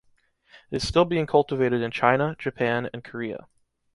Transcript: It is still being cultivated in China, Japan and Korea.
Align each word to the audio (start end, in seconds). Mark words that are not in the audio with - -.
It 0.71 0.77
is 0.77 0.87
still 0.87 1.05
being 1.05 1.27
cultivated 1.27 1.83
in 1.83 1.91
China, 1.91 2.35
Japan 2.39 2.89
and 2.91 3.03
Korea. 3.03 3.45